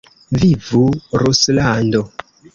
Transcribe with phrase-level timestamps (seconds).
[0.43, 0.81] Vivu
[1.23, 2.03] Ruslando!